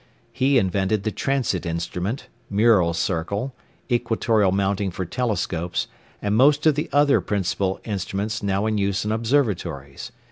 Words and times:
He 0.33 0.57
invented 0.57 1.03
the 1.03 1.11
transit 1.11 1.63
instrument, 1.63 2.27
mural 2.49 2.95
circle, 2.95 3.53
equatorial 3.91 4.51
mounting 4.51 4.89
for 4.89 5.05
telescopes, 5.05 5.85
and 6.23 6.35
most 6.35 6.65
of 6.65 6.73
the 6.73 6.89
other 6.91 7.21
principal 7.21 7.79
instruments 7.83 8.41
now 8.41 8.65
in 8.65 8.79
use 8.79 9.05
in 9.05 9.11
observatories. 9.11 10.11